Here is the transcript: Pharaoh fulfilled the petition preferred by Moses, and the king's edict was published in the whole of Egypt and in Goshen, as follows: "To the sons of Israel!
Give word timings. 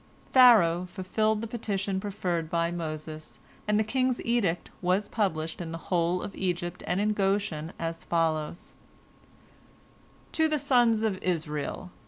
Pharaoh 0.33 0.87
fulfilled 0.91 1.41
the 1.41 1.47
petition 1.47 1.99
preferred 1.99 2.49
by 2.49 2.71
Moses, 2.71 3.37
and 3.67 3.77
the 3.77 3.83
king's 3.83 4.19
edict 4.25 4.71
was 4.81 5.07
published 5.07 5.61
in 5.61 5.71
the 5.71 5.77
whole 5.91 6.23
of 6.23 6.33
Egypt 6.33 6.83
and 6.87 6.99
in 6.99 7.13
Goshen, 7.13 7.71
as 7.77 8.03
follows: 8.03 8.73
"To 10.31 10.47
the 10.47 10.57
sons 10.57 11.03
of 11.03 11.21
Israel! 11.21 11.91